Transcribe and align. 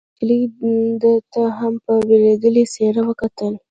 نجلۍ 0.17 0.41
ده 1.01 1.13
ته 1.33 1.41
هم 1.57 1.73
په 1.85 1.93
وېرېدلې 2.07 2.63
څېره 2.73 3.01
وکتل. 3.09 3.53